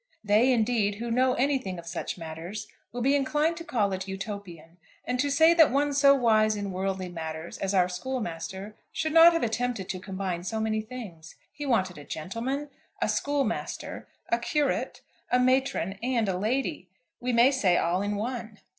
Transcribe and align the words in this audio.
They 0.23 0.51
indeed 0.51 0.95
who 0.95 1.11
know 1.11 1.35
anything 1.35 1.77
of 1.77 1.85
such 1.85 2.17
matters 2.17 2.67
will 2.91 3.03
be 3.03 3.15
inclined 3.15 3.55
to 3.57 3.63
call 3.63 3.93
it 3.93 4.07
Utopian, 4.07 4.77
and 5.05 5.19
to 5.19 5.29
say 5.29 5.53
that 5.53 5.69
one 5.69 5.93
so 5.93 6.15
wise 6.15 6.55
in 6.55 6.71
worldly 6.71 7.07
matters 7.07 7.59
as 7.59 7.75
our 7.75 7.87
schoolmaster 7.87 8.73
should 8.91 9.13
not 9.13 9.31
have 9.31 9.43
attempted 9.43 9.89
to 9.89 9.99
combine 9.99 10.43
so 10.43 10.59
many 10.59 10.81
things. 10.81 11.35
He 11.53 11.67
wanted 11.67 11.99
a 11.99 12.03
gentleman, 12.03 12.71
a 12.99 13.07
schoolmaster, 13.07 14.07
a 14.29 14.39
curate, 14.39 15.01
a 15.31 15.39
matron, 15.39 15.99
and 16.01 16.27
a 16.27 16.35
lady, 16.35 16.89
we 17.19 17.31
may 17.31 17.51
say 17.51 17.77
all 17.77 18.01
in 18.01 18.15
one. 18.15 18.57